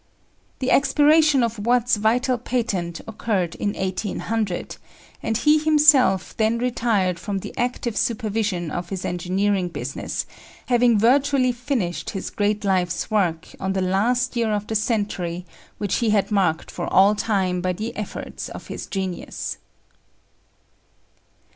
The 0.57 0.71
expiration 0.71 1.43
of 1.43 1.59
Watt's 1.63 1.97
vital 1.97 2.39
patent 2.39 3.01
occurred 3.07 3.53
in 3.53 3.73
1800, 3.73 4.77
and 5.21 5.37
he 5.37 5.59
himself 5.59 6.35
then 6.37 6.57
retired 6.57 7.19
from 7.19 7.37
the 7.37 7.53
active 7.55 7.95
supervision 7.95 8.71
of 8.71 8.89
his 8.89 9.05
engineering 9.05 9.67
business, 9.67 10.25
having 10.69 10.97
virtually 10.97 11.51
finished 11.51 12.09
his 12.09 12.31
great 12.31 12.65
life's 12.65 13.11
work 13.11 13.49
on 13.59 13.73
the 13.73 13.81
last 13.83 14.35
year 14.35 14.51
of 14.53 14.65
the 14.65 14.75
century 14.75 15.45
which 15.77 15.97
he 15.97 16.09
had 16.09 16.31
marked 16.31 16.71
for 16.71 16.91
all 16.91 17.13
time 17.13 17.61
by 17.61 17.71
the 17.71 17.95
efforts 17.95 18.49
of 18.49 18.69
his 18.73 18.87
genius. 18.87 19.59